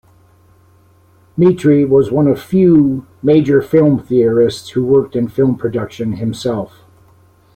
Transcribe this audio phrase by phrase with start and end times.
[1.37, 6.79] Mitry was one of few major film theorists who worked in film production himself.